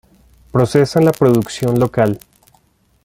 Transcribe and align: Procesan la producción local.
Procesan 0.51 1.05
la 1.05 1.11
producción 1.11 1.79
local. 1.79 2.17